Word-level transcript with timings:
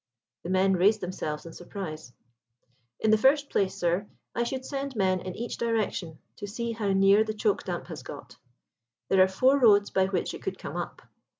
The 0.41 0.49
men 0.49 0.73
raised 0.73 0.99
themselves 0.99 1.45
in 1.45 1.53
surprise. 1.53 2.11
"In 3.01 3.11
the 3.11 3.19
first 3.19 3.51
place, 3.51 3.75
sir, 3.75 4.07
I 4.33 4.41
should 4.45 4.65
send 4.65 4.95
men 4.95 5.19
in 5.19 5.35
each 5.35 5.57
direction 5.57 6.17
to 6.37 6.47
see 6.47 6.71
how 6.71 6.91
near 6.91 7.23
the 7.23 7.35
choke 7.35 7.63
damp 7.65 7.85
has 7.85 8.01
got. 8.01 8.35
There 9.09 9.21
are 9.21 9.27
four 9.27 9.59
roads 9.59 9.91
by 9.91 10.07
which 10.07 10.33
it 10.33 10.41
could 10.41 10.57
come 10.57 10.75
up. 10.75 11.03